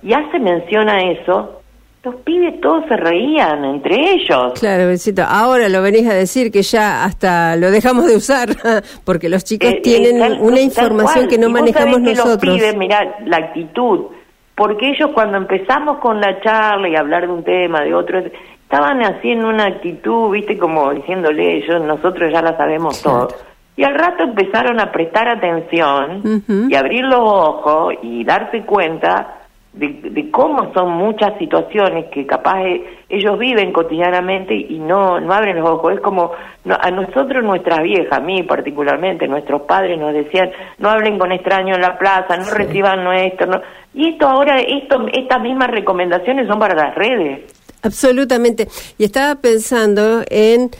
y 0.00 0.12
hace 0.12 0.38
mención 0.38 0.88
a 0.88 1.10
eso, 1.10 1.62
los 2.04 2.16
pibes 2.16 2.60
todos 2.60 2.84
se 2.86 2.96
reían 2.96 3.64
entre 3.64 4.12
ellos. 4.12 4.52
Claro, 4.60 4.86
besito. 4.88 5.22
Ahora 5.26 5.68
lo 5.70 5.80
venís 5.80 6.06
a 6.06 6.12
decir 6.12 6.52
que 6.52 6.62
ya 6.62 7.02
hasta 7.04 7.56
lo 7.56 7.70
dejamos 7.70 8.06
de 8.06 8.16
usar 8.16 8.48
porque 9.04 9.28
los 9.28 9.42
chicos 9.44 9.70
eh, 9.70 9.76
eh, 9.76 9.80
tienen 9.80 10.40
una 10.40 10.60
información 10.60 11.28
que 11.28 11.38
no 11.38 11.48
manejamos 11.48 12.00
nosotros. 12.00 12.44
los 12.44 12.58
pibes, 12.58 12.76
mirá, 12.76 13.16
la 13.24 13.38
actitud, 13.38 14.06
porque 14.54 14.90
ellos 14.90 15.10
cuando 15.14 15.38
empezamos 15.38 15.98
con 15.98 16.20
la 16.20 16.40
charla 16.42 16.88
y 16.88 16.96
hablar 16.96 17.26
de 17.26 17.32
un 17.32 17.42
tema, 17.42 17.80
de 17.80 17.94
otro, 17.94 18.18
estaban 18.18 19.00
haciendo 19.02 19.48
una 19.48 19.66
actitud, 19.66 20.30
viste, 20.30 20.58
como 20.58 20.92
diciéndole 20.92 21.56
ellos, 21.56 21.82
nosotros 21.82 22.30
ya 22.30 22.42
la 22.42 22.56
sabemos 22.56 23.00
todo. 23.00 23.28
Y 23.76 23.82
al 23.82 23.94
rato 23.94 24.24
empezaron 24.24 24.78
a 24.78 24.92
prestar 24.92 25.28
atención 25.28 26.44
y 26.68 26.74
abrir 26.76 27.04
los 27.04 27.18
ojos 27.18 27.94
y 28.02 28.22
darse 28.24 28.62
cuenta 28.64 29.43
de, 29.74 30.30
cómo 30.30 30.72
son 30.72 30.92
muchas 30.92 31.36
situaciones 31.38 32.06
que 32.12 32.26
capaz 32.26 32.64
eh, 32.64 32.84
ellos 33.08 33.38
viven 33.38 33.72
cotidianamente 33.72 34.54
y 34.54 34.78
no, 34.78 35.20
no 35.20 35.32
abren 35.32 35.56
los 35.56 35.68
ojos. 35.68 35.94
Es 35.94 36.00
como 36.00 36.32
a 36.68 36.90
nosotros, 36.90 37.42
nuestras 37.42 37.82
viejas, 37.82 38.12
a 38.12 38.20
mí 38.20 38.42
particularmente, 38.44 39.26
nuestros 39.26 39.62
padres 39.62 39.98
nos 39.98 40.14
decían, 40.14 40.50
no 40.78 40.90
hablen 40.90 41.18
con 41.18 41.32
extraños 41.32 41.76
en 41.76 41.82
la 41.82 41.98
plaza, 41.98 42.36
no 42.36 42.50
reciban 42.50 43.02
nuestro. 43.02 43.62
Y 43.94 44.10
esto 44.10 44.28
ahora, 44.28 44.60
esto, 44.60 45.06
estas 45.12 45.40
mismas 45.40 45.70
recomendaciones 45.70 46.46
son 46.46 46.58
para 46.58 46.74
las 46.74 46.94
redes. 46.94 47.40
Absolutamente. 47.82 48.68
Y 48.98 49.04
estaba 49.04 49.34
pensando 49.36 50.22
en 50.28 50.70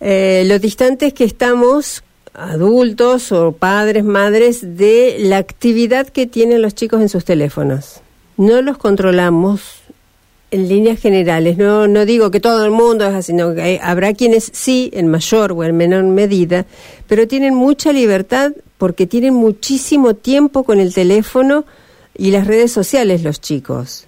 eh, 0.00 0.44
lo 0.46 0.58
distantes 0.58 1.14
que 1.14 1.24
estamos 1.24 2.03
adultos 2.34 3.32
o 3.32 3.52
padres, 3.52 4.04
madres, 4.04 4.76
de 4.76 5.16
la 5.20 5.38
actividad 5.38 6.08
que 6.08 6.26
tienen 6.26 6.62
los 6.62 6.74
chicos 6.74 7.00
en 7.00 7.08
sus 7.08 7.24
teléfonos. 7.24 8.00
No 8.36 8.60
los 8.60 8.76
controlamos 8.78 9.60
en 10.50 10.68
líneas 10.68 11.00
generales. 11.00 11.56
No, 11.56 11.88
no 11.88 12.04
digo 12.04 12.30
que 12.30 12.40
todo 12.40 12.64
el 12.64 12.70
mundo 12.70 13.06
es 13.06 13.14
así, 13.14 13.32
sino 13.32 13.54
que 13.54 13.80
habrá 13.82 14.12
quienes 14.14 14.50
sí, 14.52 14.90
en 14.92 15.08
mayor 15.08 15.52
o 15.52 15.64
en 15.64 15.76
menor 15.76 16.04
medida, 16.04 16.66
pero 17.08 17.26
tienen 17.26 17.54
mucha 17.54 17.92
libertad 17.92 18.52
porque 18.78 19.06
tienen 19.06 19.34
muchísimo 19.34 20.14
tiempo 20.14 20.64
con 20.64 20.80
el 20.80 20.92
teléfono 20.92 21.64
y 22.16 22.30
las 22.30 22.46
redes 22.46 22.72
sociales 22.72 23.22
los 23.22 23.40
chicos 23.40 24.06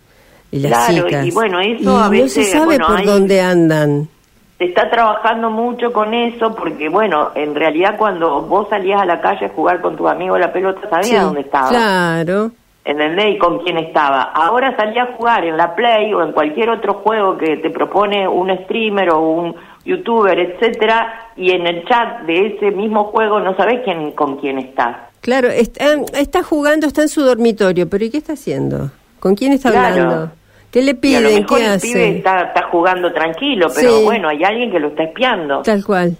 y 0.50 0.61
las 0.61 0.88
chicas. 0.88 1.26
Y 1.26 1.30
bueno, 1.30 1.61
eso 1.61 1.97
a 1.97 2.09
veces, 2.09 2.37
no 2.37 2.45
se 2.45 2.50
sabe 2.50 2.78
por 2.78 3.04
dónde 3.04 3.40
andan 3.40 4.09
se 4.58 4.64
está 4.64 4.88
trabajando 4.88 5.50
mucho 5.50 5.92
con 5.92 6.14
eso 6.14 6.54
porque, 6.54 6.88
bueno, 6.88 7.32
en 7.34 7.54
realidad 7.54 7.96
cuando 7.98 8.42
vos 8.42 8.68
salías 8.70 9.02
a 9.02 9.04
la 9.04 9.20
calle 9.20 9.46
a 9.46 9.50
jugar 9.50 9.80
con 9.80 9.96
tu 9.96 10.08
amigo 10.08 10.38
la 10.38 10.52
pelota, 10.52 10.88
sabías 10.88 11.25
dónde 11.25 11.42
estaba. 11.42 11.68
Claro. 11.68 12.50
¿Entendés? 12.84 13.34
Y 13.34 13.38
con 13.38 13.58
quién 13.64 13.78
estaba. 13.78 14.22
Ahora 14.22 14.75
salías 14.76 15.08
a 15.08 15.12
jugar 15.14 15.44
en 15.44 15.56
la 15.56 15.75
Play 15.75 16.14
o 16.14 16.22
en 16.22 16.32
cualquier 16.32 16.70
otro 16.70 16.94
juego 16.94 17.36
que 17.36 17.56
te 17.56 17.68
propone 17.68 18.26
un 18.28 18.56
streamer 18.64 19.10
o 19.10 19.20
un 19.20 19.56
youtuber, 19.84 20.38
etcétera, 20.38 21.30
y 21.36 21.50
en 21.50 21.66
el 21.66 21.84
chat 21.84 22.22
de 22.22 22.46
ese 22.46 22.70
mismo 22.70 23.04
juego 23.04 23.40
no 23.40 23.56
sabés 23.56 23.82
quién, 23.84 24.12
con 24.12 24.36
quién 24.36 24.58
estás. 24.58 24.96
Claro, 25.20 25.48
está, 25.48 25.94
está 26.14 26.42
jugando, 26.42 26.86
está 26.86 27.02
en 27.02 27.08
su 27.08 27.22
dormitorio, 27.22 27.88
pero 27.88 28.04
¿y 28.04 28.10
qué 28.10 28.18
está 28.18 28.34
haciendo? 28.34 28.90
¿Con 29.20 29.34
quién 29.34 29.52
está 29.52 29.68
hablando? 29.68 30.30
¿Qué 30.70 30.82
le 30.82 30.94
piden? 30.94 31.44
¿Qué 31.46 31.64
hace? 31.64 31.87
Pibe 31.87 32.18
está, 32.18 32.68
jugando 32.70 33.12
tranquilo, 33.12 33.68
pero 33.75 34.02
bueno, 34.02 34.28
hay 34.28 34.44
alguien 34.44 34.70
que 34.70 34.80
lo 34.80 34.88
está 34.88 35.04
espiando. 35.04 35.62
Tal 35.62 35.85
cual. 35.85 36.16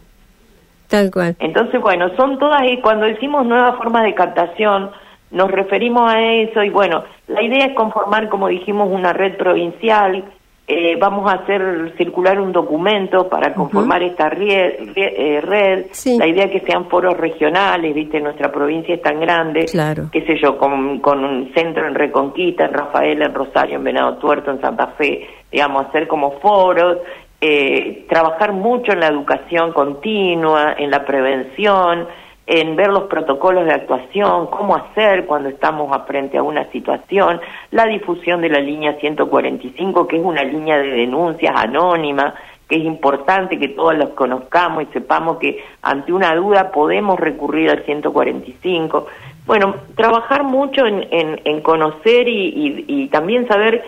Tal 0.89 1.11
cual. 1.11 1.37
Entonces, 1.41 1.81
bueno, 1.81 2.11
son 2.17 2.39
todas, 2.39 2.63
y 2.65 2.81
cuando 2.81 3.07
decimos 3.07 3.45
nuevas 3.45 3.77
formas 3.77 4.05
de 4.05 4.15
captación, 4.15 4.91
nos 5.31 5.51
referimos 5.51 6.11
a 6.11 6.21
eso 6.23 6.63
y 6.63 6.71
bueno, 6.71 7.05
la 7.27 7.43
idea 7.43 7.67
es 7.67 7.75
conformar, 7.75 8.29
como 8.29 8.49
dijimos, 8.49 8.89
una 8.91 9.13
red 9.13 9.37
provincial 9.37 10.25
eh, 10.69 10.97
vamos 10.99 11.31
a 11.31 11.37
hacer 11.37 11.95
circular 11.97 12.41
un 12.41 12.51
documento 12.51 13.29
para 13.29 13.55
conformar 13.55 14.03
esta 14.03 14.29
red. 14.29 14.97
Eh, 14.97 15.41
red. 15.41 15.87
La 16.19 16.27
idea 16.27 16.47
es 16.47 16.51
que 16.51 16.67
sean 16.67 16.89
foros 16.89 17.17
regionales, 17.17 17.95
viste, 17.95 18.19
nuestra 18.21 18.51
provincia 18.51 18.97
es 18.97 19.01
tan 19.03 19.21
grande, 19.21 19.67
claro. 19.67 20.09
qué 20.11 20.27
sé 20.27 20.37
yo, 20.43 20.59
con, 20.59 20.99
con, 20.99 21.25
un 21.25 21.53
centro 21.55 21.87
en 21.87 21.95
Reconquista, 21.95 22.65
en 22.65 22.73
Rafael, 22.73 23.23
en 23.23 23.33
Rosario, 23.33 23.77
en 23.77 23.85
Venado 23.85 24.17
Tuerto, 24.17 24.51
en 24.51 24.61
Santa 24.61 24.89
Fe, 24.99 25.29
digamos, 25.53 25.87
hacer 25.87 26.09
como 26.09 26.33
foros, 26.41 26.99
eh, 27.41 28.05
trabajar 28.09 28.53
mucho 28.53 28.93
en 28.93 29.01
la 29.01 29.07
educación 29.07 29.73
continua, 29.73 30.75
en 30.77 30.91
la 30.91 31.05
prevención, 31.05 32.09
en 32.47 32.77
ver 32.77 32.89
los 32.89 33.05
protocolos 33.05 33.65
de 33.65 33.73
actuación, 33.73 34.47
cómo 34.47 34.77
hacer 34.77 35.27
cuando 35.27 35.49
estamos 35.49 35.91
frente 36.07 36.39
a 36.39 36.43
una 36.43 36.71
situación, 36.71 37.41
la 37.73 37.87
difusión 37.87 38.41
de 38.41 38.49
la 38.49 38.61
línea 38.61 38.95
145, 39.01 40.07
que 40.07 40.17
es 40.17 40.25
una 40.25 40.45
línea 40.45 40.79
de 40.79 40.91
denuncias 40.91 41.53
anónima, 41.57 42.35
que 42.69 42.77
es 42.77 42.85
importante 42.85 43.59
que 43.59 43.69
todos 43.69 43.97
los 43.97 44.11
conozcamos 44.11 44.85
y 44.85 44.87
sepamos 44.93 45.39
que 45.39 45.63
ante 45.83 46.13
una 46.13 46.35
duda 46.37 46.71
podemos 46.71 47.19
recurrir 47.19 47.71
al 47.71 47.85
145. 47.85 49.07
Bueno, 49.45 49.75
trabajar 49.97 50.45
mucho 50.45 50.87
en, 50.87 51.07
en, 51.11 51.61
conocer 51.63 52.29
y, 52.29 52.85
y 52.87 53.09
también 53.09 53.47
saber, 53.47 53.85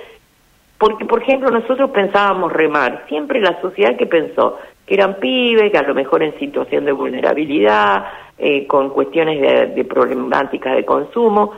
porque 0.79 1.05
por 1.05 1.23
ejemplo 1.23 1.51
nosotros 1.51 1.91
pensábamos 1.91 2.53
remar, 2.53 3.05
siempre 3.09 3.41
la 3.41 3.61
sociedad 3.61 3.97
que 3.97 4.07
pensó 4.07 4.59
que 4.87 4.95
eran 4.95 5.17
pibes, 5.17 5.71
que 5.71 5.79
a 5.79 5.83
lo 5.83 5.95
mejor 5.95 6.23
en 6.23 6.39
situación 6.39 6.87
de 6.87 6.93
vulnerabilidad, 6.93 8.07
eh, 8.39 8.67
con 8.67 8.91
cuestiones 8.91 9.41
de, 9.41 9.67
de 9.75 9.85
problemática 9.85 10.75
de 10.75 10.85
consumo, 10.85 11.53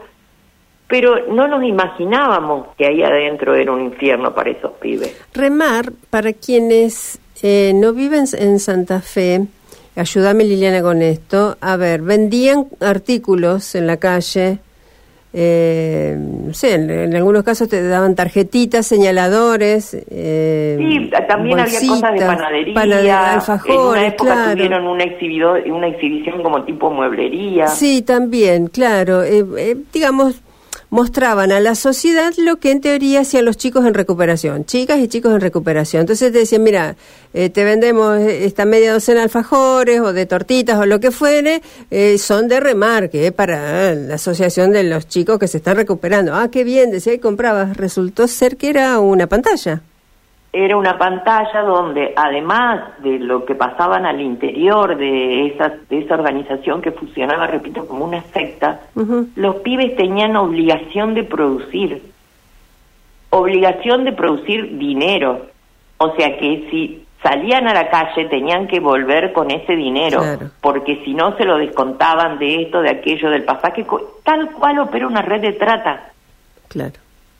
pero 0.90 1.28
no 1.28 1.46
nos 1.46 1.62
imaginábamos 1.62 2.68
que 2.76 2.86
ahí 2.86 3.02
adentro 3.02 3.54
era 3.54 3.70
un 3.70 3.80
infierno 3.80 4.34
para 4.34 4.50
esos 4.50 4.72
pibes. 4.72 5.16
Remar, 5.32 5.92
para 6.10 6.32
quienes 6.32 7.20
eh, 7.42 7.72
no 7.74 7.92
viven 7.92 8.24
en 8.36 8.58
Santa 8.58 9.00
Fe, 9.00 9.46
ayúdame 9.94 10.44
Liliana 10.44 10.82
con 10.82 11.00
esto, 11.00 11.56
a 11.60 11.76
ver, 11.76 12.02
vendían 12.02 12.66
artículos 12.80 13.76
en 13.76 13.86
la 13.86 13.98
calle, 13.98 14.58
eh, 15.32 16.16
no 16.18 16.52
sé, 16.52 16.74
en, 16.74 17.14
algunos 17.14 17.44
casos 17.44 17.68
te 17.68 17.86
daban 17.86 18.16
tarjetitas, 18.16 18.86
señaladores. 18.86 19.96
Eh, 20.10 20.76
sí, 20.78 21.10
también 21.28 21.60
había 21.60 21.78
cosas 21.86 22.12
de 22.14 22.74
panadería. 22.74 23.34
alfajores, 23.34 23.76
en 23.76 23.86
una 23.86 24.06
época 24.06 24.52
tuvieron 24.52 24.86
una, 24.86 25.04
una 25.72 25.86
exhibición 25.86 26.42
como 26.42 26.64
tipo 26.64 26.90
mueblería. 26.90 27.68
Sí, 27.68 28.02
también, 28.02 28.66
claro. 28.66 29.22
Eh, 29.22 29.44
eh 29.56 29.76
digamos, 29.92 30.42
mostraban 30.90 31.52
a 31.52 31.60
la 31.60 31.74
sociedad 31.74 32.32
lo 32.36 32.58
que 32.58 32.72
en 32.72 32.80
teoría 32.80 33.20
hacían 33.20 33.44
los 33.44 33.56
chicos 33.56 33.86
en 33.86 33.94
recuperación, 33.94 34.64
chicas 34.64 34.98
y 34.98 35.08
chicos 35.08 35.32
en 35.32 35.40
recuperación. 35.40 36.00
Entonces 36.00 36.32
te 36.32 36.38
decían, 36.40 36.62
mira, 36.62 36.96
eh, 37.32 37.48
te 37.48 37.64
vendemos 37.64 38.18
esta 38.18 38.64
media 38.64 38.92
docena 38.92 39.20
de 39.20 39.24
alfajores 39.24 40.00
o 40.00 40.12
de 40.12 40.26
tortitas 40.26 40.78
o 40.78 40.86
lo 40.86 41.00
que 41.00 41.10
fuere, 41.10 41.62
eh, 41.90 42.18
son 42.18 42.48
de 42.48 42.60
remarque 42.60 43.32
para 43.32 43.94
la 43.94 44.16
asociación 44.16 44.72
de 44.72 44.82
los 44.82 45.08
chicos 45.08 45.38
que 45.38 45.48
se 45.48 45.58
están 45.58 45.76
recuperando. 45.76 46.34
Ah, 46.34 46.50
qué 46.50 46.64
bien, 46.64 46.90
decía 46.90 47.14
y 47.14 47.18
comprabas. 47.18 47.76
Resultó 47.76 48.26
ser 48.26 48.56
que 48.56 48.68
era 48.68 48.98
una 48.98 49.26
pantalla. 49.26 49.82
Era 50.52 50.76
una 50.76 50.98
pantalla 50.98 51.62
donde 51.62 52.12
además 52.16 52.98
de 53.02 53.20
lo 53.20 53.44
que 53.44 53.54
pasaban 53.54 54.04
al 54.04 54.20
interior 54.20 54.96
de 54.96 55.46
esa, 55.46 55.72
de 55.88 55.98
esa 55.98 56.14
organización 56.14 56.82
que 56.82 56.90
funcionaba, 56.90 57.46
repito, 57.46 57.86
como 57.86 58.04
una 58.04 58.22
secta, 58.22 58.80
los 59.36 59.56
pibes 59.56 59.96
tenían 59.96 60.34
obligación 60.36 61.14
de 61.14 61.22
producir, 61.22 62.02
obligación 63.30 64.04
de 64.04 64.12
producir 64.12 64.76
dinero. 64.76 65.46
O 65.98 66.16
sea 66.16 66.36
que 66.36 66.66
si 66.70 67.06
salían 67.22 67.68
a 67.68 67.74
la 67.74 67.88
calle 67.88 68.24
tenían 68.26 68.66
que 68.66 68.80
volver 68.80 69.32
con 69.32 69.50
ese 69.50 69.76
dinero, 69.76 70.20
porque 70.60 71.00
si 71.04 71.14
no 71.14 71.36
se 71.36 71.44
lo 71.44 71.58
descontaban 71.58 72.38
de 72.38 72.62
esto, 72.62 72.80
de 72.80 72.90
aquello, 72.90 73.30
del 73.30 73.44
pasaje, 73.44 73.86
tal 74.24 74.50
cual 74.52 74.80
opera 74.80 75.06
una 75.06 75.22
red 75.22 75.42
de 75.42 75.52
trata. 75.52 76.10
Claro. 76.68 76.94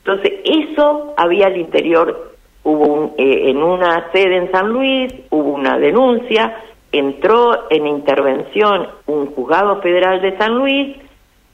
Entonces, 0.05 0.33
eso 0.45 1.13
había 1.17 1.47
al 1.47 1.57
interior, 1.57 2.30
hubo 2.71 3.13
eh, 3.17 3.49
en 3.49 3.57
una 3.61 4.11
sede 4.11 4.37
en 4.37 4.51
San 4.51 4.69
Luis, 4.69 5.13
hubo 5.29 5.53
una 5.53 5.77
denuncia, 5.77 6.57
entró 6.91 7.69
en 7.69 7.87
intervención 7.87 8.87
un 9.07 9.27
juzgado 9.27 9.81
federal 9.81 10.21
de 10.21 10.37
San 10.37 10.57
Luis 10.57 10.97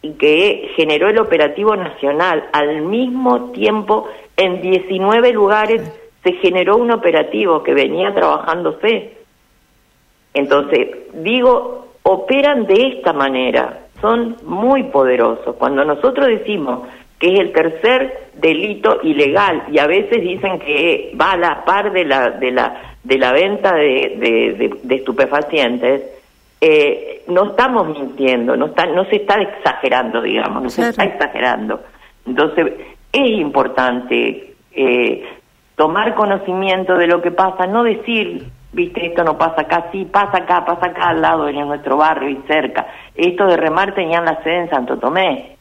y 0.02 0.14
que 0.14 0.72
generó 0.76 1.10
el 1.10 1.20
operativo 1.20 1.76
nacional 1.76 2.46
al 2.54 2.82
mismo 2.82 3.52
tiempo 3.52 4.08
en 4.36 4.62
19 4.62 5.34
lugares 5.34 5.82
se 6.24 6.34
generó 6.34 6.78
un 6.78 6.92
operativo 6.92 7.64
que 7.64 7.74
venía 7.74 8.14
trabajándose. 8.14 9.18
Entonces, 10.34 10.90
digo, 11.14 11.88
operan 12.04 12.68
de 12.68 12.90
esta 12.90 13.14
manera, 13.14 13.86
son 14.02 14.38
muy 14.44 14.84
poderosos. 14.84 15.56
Cuando 15.56 15.84
nosotros 15.84 16.28
decimos 16.28 16.82
que 17.20 17.34
es 17.34 17.40
el 17.40 17.52
tercer 17.52 18.30
delito 18.36 19.00
ilegal 19.04 19.64
y 19.72 19.80
a 19.80 19.88
veces 19.88 20.22
dicen 20.22 20.60
que 20.60 21.14
va 21.20 21.32
a 21.32 21.38
la 21.38 21.66
par 21.66 21.92
de 21.92 22.06
la 22.06 22.30
de 22.32 22.52
la 22.52 22.96
de 23.04 23.18
la 23.18 23.32
venta 23.32 23.74
de, 23.74 24.80
de, 24.84 24.96
estupefacientes 24.96 26.04
eh, 26.62 27.24
no 27.28 27.52
estamos 27.52 27.88
mintiendo 27.88 28.56
no 28.56 28.68
está 28.68 28.86
no 28.86 29.06
se 29.06 29.18
está 29.18 29.42
exagerando 29.42 30.22
digamos 30.22 30.64
no 30.64 30.70
se 30.70 30.90
está 30.90 31.04
exagerando 31.04 31.82
entonces 32.26 32.74
es 33.12 33.30
importante 33.40 34.54
eh, 34.72 35.26
tomar 35.76 36.16
conocimiento 36.16 36.98
de 36.98 37.08
lo 37.08 37.22
que 37.22 37.32
pasa, 37.32 37.68
no 37.68 37.84
decir, 37.84 38.46
viste, 38.74 39.06
esto 39.06 39.24
no 39.24 39.38
pasa 39.38 39.62
acá, 39.62 39.90
sí, 39.92 40.06
pasa 40.06 40.40
acá, 40.40 40.66
pasa 40.66 40.88
acá 40.88 41.10
al 41.10 41.22
lado, 41.22 41.48
en 41.48 41.68
nuestro 41.68 41.98
barrio 41.98 42.30
y 42.30 42.42
cerca. 42.48 42.88
Esto 43.16 43.46
de 43.46 43.58
remar 43.58 43.94
tenían 43.94 44.26
la 44.26 44.42
sede 44.44 44.62
en 44.62 44.70
Santo 44.70 44.98
Tomé. 44.98 45.57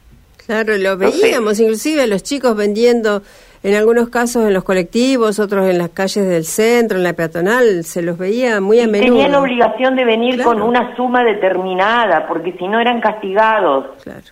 Claro, 0.46 0.76
lo 0.78 0.96
veíamos, 0.96 1.58
inclusive 1.58 2.06
los 2.06 2.22
chicos 2.22 2.56
vendiendo, 2.56 3.22
en 3.64 3.74
algunos 3.74 4.08
casos 4.10 4.46
en 4.46 4.54
los 4.54 4.62
colectivos, 4.62 5.40
otros 5.40 5.68
en 5.68 5.78
las 5.78 5.90
calles 5.90 6.26
del 6.28 6.44
centro, 6.44 6.98
en 6.98 7.02
la 7.02 7.14
peatonal, 7.14 7.82
se 7.82 8.00
los 8.00 8.16
veía 8.16 8.60
muy 8.60 8.78
a 8.78 8.86
menudo. 8.86 9.08
Tenían 9.08 9.34
obligación 9.34 9.96
de 9.96 10.04
venir 10.04 10.42
con 10.42 10.62
una 10.62 10.94
suma 10.94 11.24
determinada, 11.24 12.28
porque 12.28 12.52
si 12.52 12.68
no 12.68 12.78
eran 12.78 13.00
castigados. 13.00 13.86
Claro, 14.04 14.26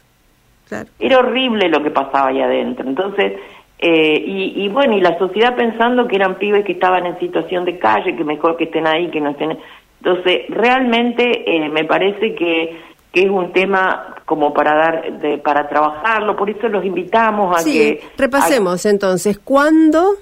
claro. 0.69 0.89
Era 1.01 1.19
horrible 1.19 1.69
lo 1.69 1.83
que 1.83 1.91
pasaba 1.91 2.29
ahí 2.29 2.41
adentro. 2.41 2.89
Entonces, 2.89 3.33
eh, 3.81 4.23
y, 4.25 4.69
bueno, 4.69 4.97
y 4.97 5.01
la 5.01 5.19
sociedad 5.19 5.57
pensando 5.57 6.07
que 6.07 6.17
eran 6.17 6.37
pibes 6.37 6.65
que 6.65 6.73
estaban 6.73 7.05
en 7.07 7.19
situación 7.19 7.65
de 7.65 7.79
calle, 7.79 8.15
que 8.17 8.25
mejor 8.25 8.57
que 8.57 8.65
estén 8.65 8.87
ahí, 8.87 9.11
que 9.11 9.21
no 9.21 9.31
estén... 9.31 9.59
Entonces, 10.03 10.43
realmente 10.49 11.45
eh, 11.45 11.69
me 11.69 11.85
parece 11.85 12.35
que, 12.35 12.79
que 13.15 13.23
es 13.23 13.31
un 13.31 13.53
tema 13.53 14.17
como 14.27 14.53
para 14.53 14.75
dar 14.75 15.21
de, 15.21 15.39
para 15.39 15.69
trabajarlo, 15.69 16.37
por 16.37 16.51
eso 16.51 16.69
los 16.69 16.85
invitamos 16.85 17.57
a 17.57 17.61
sí, 17.61 17.73
que... 17.73 18.03
repasemos 18.19 18.85
entonces, 18.87 19.39
¿cuándo 19.39 20.15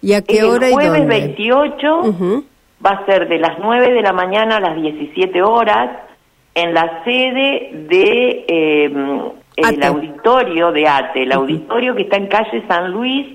y 0.00 0.14
a 0.14 0.22
qué 0.22 0.42
hora 0.42 0.66
el 0.66 0.72
jueves 0.72 0.96
y 0.96 1.00
dónde? 1.00 1.18
28 1.20 2.44
va 2.84 2.90
a 2.90 3.06
ser 3.06 3.28
de 3.28 3.38
las 3.38 3.58
9 3.60 3.92
de 3.92 4.02
la 4.02 4.12
mañana 4.12 4.56
a 4.56 4.60
las 4.60 4.74
17 4.74 5.42
horas 5.42 5.98
en 6.54 6.74
la 6.74 7.04
sede 7.04 7.70
de... 7.88 8.44
Eh, 8.48 9.32
el 9.54 9.82
auditorio 9.82 10.72
de 10.72 10.88
ATE, 10.88 11.24
el 11.24 11.32
auditorio 11.32 11.94
que 11.94 12.02
está 12.02 12.16
en 12.16 12.26
calle 12.26 12.64
San 12.66 12.90
Luis 12.90 13.26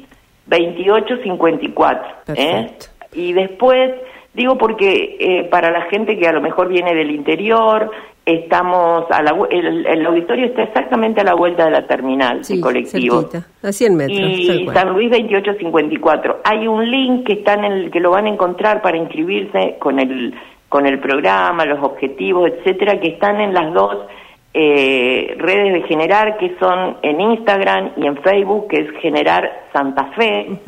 2854. 0.47 2.33
¿eh? 2.35 2.71
Y 3.13 3.33
después, 3.33 3.93
digo 4.33 4.57
porque 4.57 5.17
eh, 5.19 5.43
para 5.43 5.69
la 5.69 5.83
gente 5.83 6.17
que 6.17 6.27
a 6.27 6.31
lo 6.31 6.41
mejor 6.41 6.69
viene 6.69 6.95
del 6.95 7.11
interior, 7.11 7.91
estamos 8.27 9.05
a 9.09 9.23
la, 9.23 9.35
el, 9.49 10.05
auditorio 10.05 10.45
está 10.47 10.63
exactamente 10.63 11.21
a 11.21 11.23
la 11.23 11.33
vuelta 11.33 11.65
de 11.65 11.71
la 11.71 11.87
terminal 11.87 12.43
sí, 12.43 12.59
colectivo. 12.59 13.29
a 13.63 13.71
100 13.71 13.95
metros 13.95 14.19
y 14.19 14.67
San 14.73 14.89
Luis 14.93 15.09
2854 15.09 16.41
hay 16.43 16.67
un 16.67 16.89
link 16.89 17.25
que 17.25 17.33
está 17.33 17.53
en 17.53 17.63
el 17.63 17.91
que 17.91 17.99
lo 17.99 18.11
van 18.11 18.25
a 18.25 18.29
encontrar 18.29 18.81
para 18.81 18.97
inscribirse 18.97 19.77
con 19.79 19.99
el 19.99 20.35
con 20.67 20.85
el 20.85 20.99
programa 20.99 21.65
los 21.65 21.81
objetivos 21.83 22.51
etcétera 22.51 22.99
que 22.99 23.07
están 23.07 23.39
en 23.39 23.53
las 23.53 23.73
dos 23.73 24.07
eh, 24.53 25.35
redes 25.37 25.73
de 25.73 25.81
Generar 25.87 26.37
que 26.37 26.55
son 26.59 26.97
en 27.03 27.21
Instagram 27.21 27.91
y 27.95 28.07
en 28.07 28.17
Facebook, 28.23 28.67
que 28.69 28.77
es 28.77 28.91
Generar 29.01 29.67
Santa 29.71 30.05
Fe. 30.15 30.59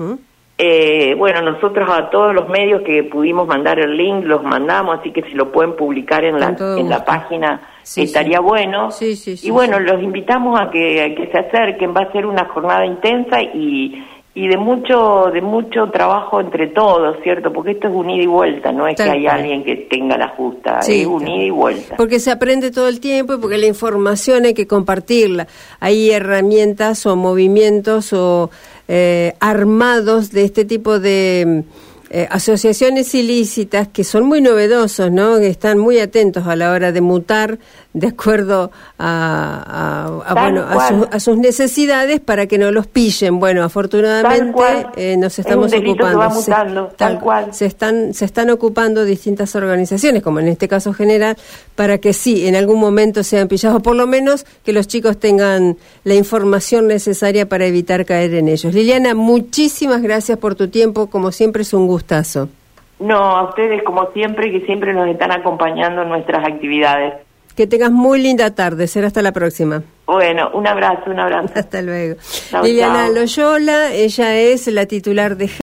Eh, 0.62 1.16
bueno, 1.16 1.42
nosotros 1.42 1.90
a 1.90 2.10
todos 2.10 2.36
los 2.36 2.50
medios 2.50 2.82
que 2.82 3.06
pudimos 3.06 3.48
mandar 3.48 3.80
el 3.80 3.96
link 3.96 4.26
los 4.26 4.44
mandamos, 4.44 5.00
así 5.00 5.12
que 5.12 5.22
si 5.22 5.32
lo 5.32 5.54
pueden 5.54 5.78
publicar 5.78 6.26
en 6.26 6.38
la, 6.38 6.54
en 6.78 6.90
la 6.90 7.06
página 7.06 7.62
estaría 7.96 8.42
bueno. 8.42 8.90
y 9.00 9.50
bueno, 9.52 9.80
los 9.80 10.04
invitamos 10.04 10.60
a 10.60 10.70
que, 10.70 11.02
a 11.02 11.16
que 11.16 11.32
se 11.32 11.40
acerquen, 11.40 11.94
va 11.96 12.02
a 12.02 12.12
ser 12.12 12.26
una 12.26 12.44
jornada 12.50 12.86
intensa 12.86 13.42
y 13.42 14.04
y 14.34 14.48
de 14.48 14.58
mucho 14.58 15.32
de 15.34 15.42
mucho 15.42 15.90
trabajo 15.92 16.40
entre 16.40 16.68
todos, 16.68 17.18
¿cierto? 17.24 17.52
Porque 17.52 17.72
esto 17.72 17.88
es 17.88 17.94
un 17.94 18.10
ida 18.10 18.24
y 18.24 18.28
vuelta, 18.28 18.72
no 18.72 18.88
es 18.88 18.96
que 18.96 19.04
hay 19.04 19.28
alguien 19.28 19.64
que 19.64 19.76
tenga 19.90 20.18
la 20.18 20.30
justa, 20.30 20.80
es 20.80 21.06
un 21.06 21.28
ida 21.28 21.44
y 21.46 21.50
vuelta. 21.50 21.96
Porque 21.98 22.20
se 22.20 22.32
aprende 22.32 22.72
todo 22.72 22.88
el 22.88 23.00
tiempo 23.00 23.34
y 23.34 23.38
porque 23.38 23.58
la 23.58 23.66
información 23.66 24.46
hay 24.46 24.54
que 24.54 24.68
compartirla. 24.68 25.48
Hay 25.80 26.12
herramientas 26.12 27.06
o 27.06 27.16
movimientos 27.16 28.14
o 28.14 28.52
eh, 28.88 29.34
armados 29.40 30.32
de 30.32 30.44
este 30.44 30.64
tipo 30.64 31.00
de 31.00 31.64
eh, 32.12 32.28
asociaciones 32.32 33.14
ilícitas 33.14 33.88
que 33.88 34.04
son 34.04 34.26
muy 34.26 34.42
novedosos, 34.42 35.12
¿no? 35.12 35.38
Que 35.38 35.48
están 35.48 35.78
muy 35.78 36.00
atentos 36.00 36.48
a 36.48 36.56
la 36.56 36.72
hora 36.72 36.92
de 36.92 37.02
mutar 37.02 37.60
de 37.94 38.08
acuerdo 38.08 38.72
a, 39.00 40.22
bueno, 40.34 40.66
a, 41.12 41.20
sus 41.20 41.38
necesidades 41.38 42.20
para 42.20 42.46
que 42.46 42.58
no 42.58 42.72
los 42.72 42.88
pillen. 42.88 43.40
Bueno, 43.40 43.64
afortunadamente 43.64 44.88
eh, 44.96 45.18
nos 45.18 45.40
estamos 45.40 45.74
ocupando. 45.74 46.92
tal 46.96 47.20
cual. 47.20 47.54
Se 47.54 47.66
están, 47.66 48.14
se 48.14 48.26
están 48.26 48.50
ocupando 48.50 49.06
distintas 49.06 49.56
organizaciones, 49.56 50.22
como 50.22 50.40
en 50.40 50.50
este 50.50 50.68
caso 50.68 50.94
general, 50.94 51.38
para 51.76 51.98
que 51.98 52.14
sí, 52.14 52.48
en 52.48 52.56
algún 52.56 52.80
momento 52.80 53.24
sean 53.24 53.48
pillados, 53.48 53.82
por 53.82 53.96
lo 53.96 54.08
menos 54.08 54.46
que 54.64 54.74
los 54.74 54.88
chicos 54.88 55.18
tengan 55.18 55.78
la 56.04 56.16
información 56.16 56.88
necesaria 56.88 57.48
para 57.48 57.66
evitar 57.66 58.06
caer 58.06 58.34
en 58.36 58.48
ellos. 58.48 58.74
Liliana, 58.74 59.16
muchísimas 59.16 60.02
gracias 60.02 60.38
por 60.38 60.56
tu 60.56 60.68
tiempo, 60.68 61.08
como 61.08 61.32
siempre 61.32 61.64
es 61.64 61.74
un 61.74 61.88
gusto 61.88 62.10
no, 63.00 63.16
a 63.16 63.44
ustedes 63.44 63.82
como 63.84 64.12
siempre, 64.12 64.52
que 64.52 64.62
siempre 64.66 64.94
nos 64.94 65.08
están 65.08 65.32
acompañando 65.32 66.02
en 66.02 66.10
nuestras 66.10 66.46
actividades. 66.46 67.14
Que 67.60 67.68
tengas 67.68 67.92
muy 67.92 68.22
linda 68.22 68.56
tarde. 68.56 68.88
Será 68.88 69.08
hasta 69.08 69.22
la 69.22 69.34
próxima. 69.34 69.84
Bueno, 70.06 70.50
un 70.54 70.66
abrazo, 70.66 71.12
un 71.12 71.20
abrazo. 71.20 71.50
Hasta 71.56 71.82
luego. 71.82 72.16
Liliana 72.64 73.10
Loyola, 73.10 73.92
ella 73.92 74.34
es 74.38 74.68
la 74.68 74.86
titular 74.86 75.36
de 75.36 75.50